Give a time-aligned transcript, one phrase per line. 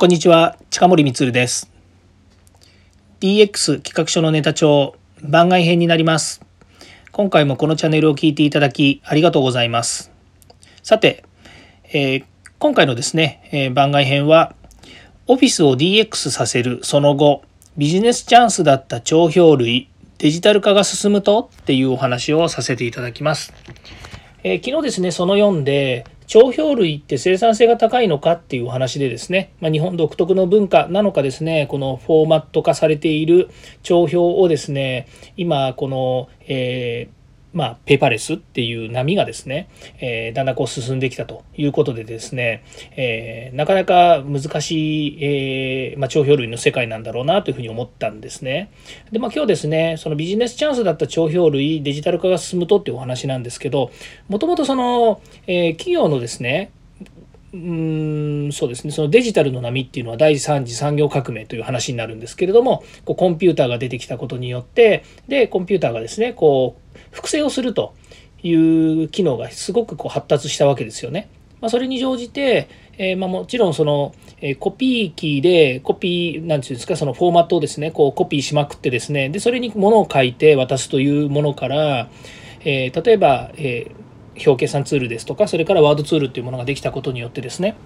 [0.00, 1.70] こんにちは近森光です。
[3.20, 6.40] DX 企画書のネタ帳番外編になります。
[7.12, 10.10] 今回もこのチャンネルを聞いていただきありがとうございます。
[10.82, 11.22] さて、
[11.92, 12.24] えー、
[12.58, 14.54] 今回のですね、えー、番外編は
[15.26, 17.42] オフィスを DX させるその後
[17.76, 23.52] ビジネスチャンスだった帳票類デジタル化が進むとっていうお話をさせていただきます。
[24.42, 33.50] えー、昨日ですね、その4で、帳票類って生産性が高いのかっていうお話でですね、まあ、日本独特の文化なのかですね、このフォーマット化されている
[33.82, 37.19] 帳票をですね、今、この、えー
[37.52, 39.68] まあ、ペーパーレスっていう波がですね、
[39.98, 42.64] えー、だんだんこう進んできたということでですね、
[42.96, 48.70] えー、なかなか難しい、えー、まあ、帳票類の世界なんだろうなというふうに思ったんですね。
[49.10, 53.90] で、まあ、今日ですね、そのビジネスチャンスだった帳票類、デジタル化が進むとっていうお話なんですけど、
[54.28, 56.70] もともとその、え企業のですね、
[57.52, 66.79] うーんそうですねそのデジタルの波っていうのは第3次産業革命という話になるんですけれどもこうコンピューターが出てきたことによってでコンピューターがですねこう
[67.10, 67.94] 複製をすると
[68.42, 71.28] いう機能がすごくこう発達したわけですよね。
[71.60, 82.08] まあ、それに乗じて、えー、まあ、もちろんその、えー、コピー機でコピーなんていうんですかそのフォーマットをですねこうコピーしまくってですねでそれにものを書いて渡すというものから、
[82.60, 83.90] えー、例えば、え
[84.36, 87.76] 表計算ツールですとかそれからワードツールっていうものができたことによってですね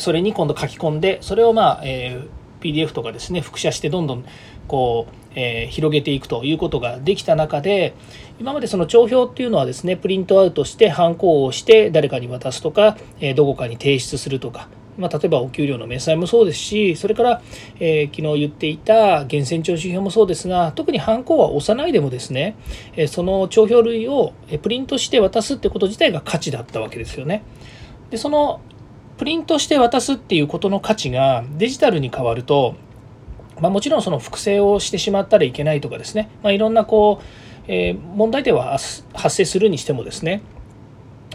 [0.00, 4.24] それに今度書き込んでそれをまあ、えー PDF とかですね複写してどんどん
[4.68, 7.94] こう、えー、広げていくということができた中で
[8.38, 14.68] 今までその帳票っていうのはですねプリントアウトしてハンコをして誰かに渡すとか、えー、どこかに提出するとか
[14.98, 17.42] まあ、例えばお給料の明細もそうですしそれから、
[17.80, 22.56] えー、昨日言っていた源泉徴収票もそうですが特にハンコは押さないでもですね、
[22.94, 27.42] え、その帳票類をプリントして渡すってこと自体が価値だったわけですよね。
[28.10, 28.60] でその
[29.22, 32.74] プリントして渡すっていうことの価値がデジタルに変わると、
[33.60, 37.24] まあ、もちろんその複製をしてしまったらいけないとかですね、まあ、いろんなこう、
[37.68, 40.42] えー、問題点は発生するにしてもですね。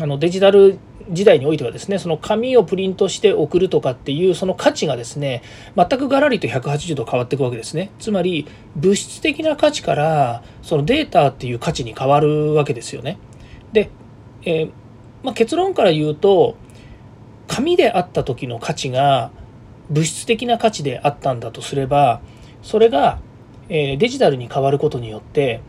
[0.00, 0.78] あのデジタル
[1.10, 5.42] 時代においてはですねその紙をプリントして送るとかっていうその価値がですね
[5.76, 7.90] 全くガラリと180度変わっていくわけですね。
[7.98, 8.46] つまり
[8.76, 13.18] 物質的な価値からそのデータっていう価値に変わるわけですよね。
[13.74, 13.90] で、
[14.46, 14.72] えー、
[15.22, 16.56] まあ、結論から言うと
[17.54, 19.30] 紙であった時の価値が
[19.88, 22.20] 物質的な価値であったんだとすれば
[22.62, 23.20] それが
[23.68, 25.60] デジタルに変わることによって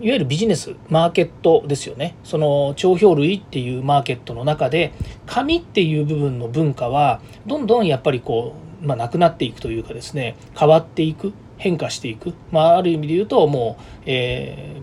[0.00, 2.16] いわゆるビジネスマーケットですよね。
[2.24, 4.92] その帳票類っていうマーケットの中で
[5.26, 14.80] 紙っていう部分の文化はどんどんやっぱりこう、まあ、なくなっていくというかですね変わっていく変化していく、まあ、ある意味で言うともう、えー、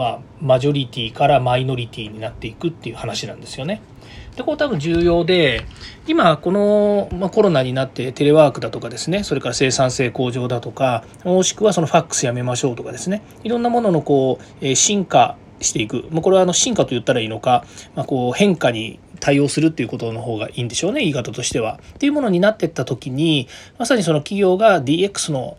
[0.00, 3.82] まあ、マジョリティからマイノリティになっていくっていう話なんですよね。
[4.34, 5.66] でこれ多分重要で
[6.06, 21.78] 今この、まあ、コロナになってテレワークだとかですねそれから生産性向上だとかもしくはそのファックスやめましょうとかですねいろんなもののこう進化していく、まあ、これはあの進化と言ったらいいのか、まあ、こう変化に対応するっていうことの方がいいんでしょうね言い方としては。
[21.94, 23.48] っていうものになっていった時に
[23.78, 25.56] まさにその企業が DX の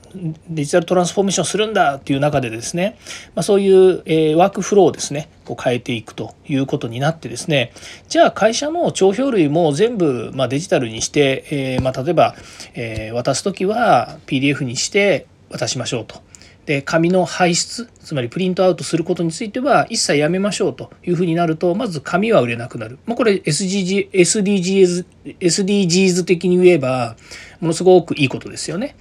[0.50, 2.98] デジタルトランスフォーメーションするんだっていう中でですね、
[3.36, 7.72] まあ、そういう、えー、ワークフローをですねこう変えていくということになってですね
[8.10, 12.36] じゃあ会社の帳票類も全部、まあ、デジタルにして、えーまあ、例えば、
[12.74, 16.31] えー、渡す時は PDF にして渡しましょうと。
[16.66, 25.06] で紙の排出つまりプリントアウトすることについては一切やめましょうというふうになるとまず紙は売れなくなる、まあ、これ SDG SDGs,
[25.40, 27.16] SDGs 的に言えば
[27.60, 28.96] ものすごくいいことですよね。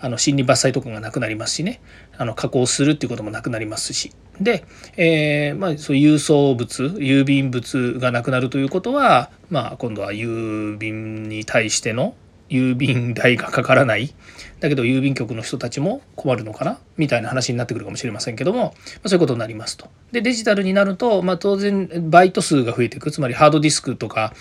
[0.00, 1.80] あの森林伐採とかがなくなりますしね。
[2.16, 4.12] あの加工するっていうこともなくなりますし。
[4.40, 4.64] で、
[4.96, 12.14] えー、まあ、そう郵送物郵便物がなくなるということは、まあ、今度は郵便に対しての
[12.48, 14.14] 郵便代がかからない
[14.60, 16.78] だけど郵便局の人たちも困るのかな？
[16.96, 19.88] みたいな話になってくるかもしれませんけども、ま、そういうことになりますと。
[20.10, 24.32] でデジタルになると、まあ、当然バイト数が増えていくつまりハードディスクとか、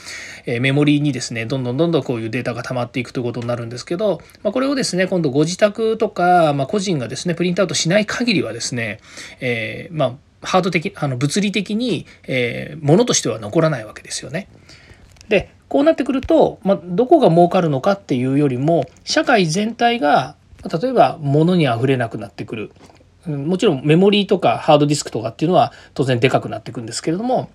[0.46, 9.00] え、メモリーにですねどんどんどんどんこういうデータが溜まっていくということになるんですけど、まあ、これをですね今度ご自宅とか、まあ、個人がですねプリントアウトしない限りはですね、
[9.40, 14.48] えー、まあハード的あの物理的に、えー、ものとしては残らないわけですよね。
[15.30, 20.36] でこうなってくると、まあ、どこが儲かるのかっていうよりも社会全体が
[20.82, 22.72] 例えば物にあふれなくなってくる
[23.26, 27.50] もちろんメモリーとかハードディスクとかっていうのは当然でかくなっていくんですけれども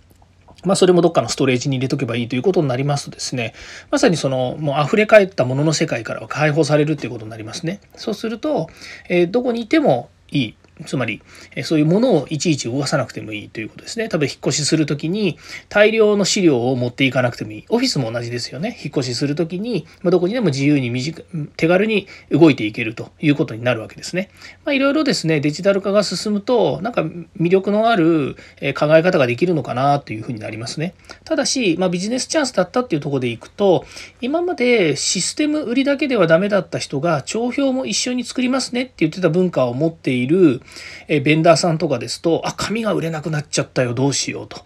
[0.64, 3.52] まあ、それもどっかのストレージに入れとけばいいということになりますとですね
[3.90, 7.80] まさにそのもう溢れ返ったものの世界からは解放されるっていうことになりますね。
[7.96, 8.68] そうすると、
[9.08, 10.54] えー、どこにいてもいい
[10.86, 11.22] つまり
[11.64, 14.08] そういうものをいちいち動かさなくてもいいということですね。
[14.08, 15.38] 多分引っ越しする時に
[15.68, 17.64] 大量の資料を持っていかなくてもいい。
[17.68, 18.76] オフィスも同じですよね。
[18.82, 21.22] 引っ越しする時に、まどこにでも自由に短
[21.56, 24.30] 手軽に動いていけるということになるわけですね。
[24.64, 28.36] まあ、いろいろですねデジタル化が進むとなんか魅力のある
[28.78, 30.94] 考え方ができるのかなというふうになりますね。
[31.24, 33.84] ただし、まあ、ビジネスチャンスだったっていうところでいくと
[34.20, 40.61] 今までシステム売りだけではダメだった人が帳票も一緒に作りますねって言ってた文化を持っている
[41.08, 44.64] えベンダーさんとかですとあ紙が売れなくなっちゃったよどうしようと。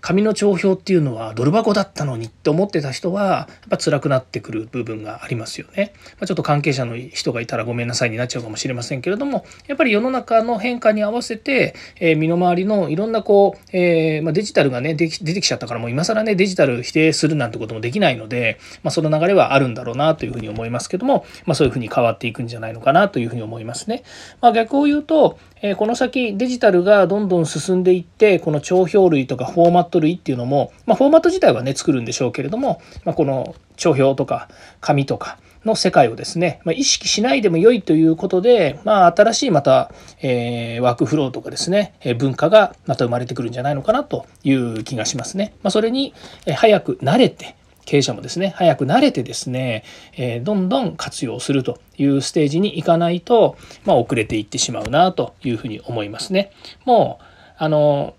[0.00, 5.92] 紙の帳票っていうのはドル箱だったのにって思ってた人はやっぱ辛くなってくる部分がありますよね。
[6.18, 24.02] まあ、ちょっと関係者の人がいたらごめんなさいになっちゃうかもしれませんけれどもやっぱり世の中の変化に合わせて、えー、身の回りのいろんなこう、えー、まあ、デジタルがね出てきちゃったからもう今更ねデジタル否定するなんてこともできないので、まあ、その流れはあるんだろうなというふうに思いますけども、まそういうふうに変わっていくんじゃないのかなというふうに思いますね。
[24.40, 34.48] ま逆を言うと、えこの先デジタルがどんどん進んでいってこの帳票類とかフォーマット類っていうのも、まあ、フォーマット自体はね作るんでしょうけれども、まあ、この帳票とか
[34.80, 39.90] 紙とかの世界をですね、まあ、意識しないでも良いということで、まあ、新しいまた、
[40.22, 45.54] えー、ワークフローとかですね、え文化がまた生まれてくるんじゃないのかなという気がしますね。
[45.62, 46.14] まあ、それに
[46.54, 47.56] 早く慣れて
[47.86, 49.84] 経営者もですね早く慣れてですね、
[50.16, 53.56] えー、どんどん活用するというステージに行かないと、
[53.86, 56.52] まあ、遅れていってしまうなというふうに思いますね。
[56.84, 57.24] もう
[57.56, 58.14] あの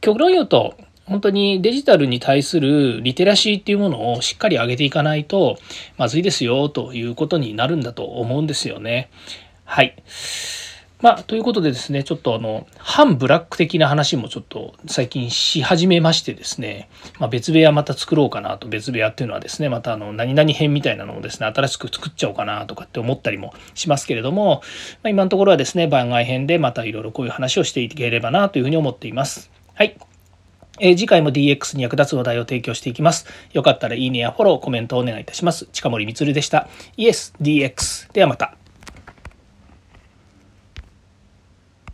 [0.00, 0.76] 極論言うと
[1.06, 5.58] 本当にデジタルに対するリテラシーっていうものをしっかり上げていかないと
[5.96, 9.10] まずいですよということになるんだと思うんですよね。
[9.64, 9.96] はい。
[11.00, 16.88] まあ、ということでですね、ちょっとあの、反ブラック的な話もちょっと最近し始めましてですね、
[17.18, 24.62] まあ、別部屋また作ろうかなと、別部屋っていうのはですね、またあの、何々編みたいなのをですね、新しく作っちゃおうかなとかって思ったりもしますけれども、
[25.02, 29.50] まあ、今のところはですね、番外編でまたいろいろこういう話をしていければなというふうに思っています。
[29.74, 29.96] はい。
[30.80, 33.26] えー、次回も DX に役立つ話題を提供していきます。
[33.52, 35.66] よかったらいいねやフォロー、コメントをお願いいたします。
[35.72, 36.68] 近森光でした。
[36.96, 38.12] イエス DX。
[38.12, 38.56] ではまた。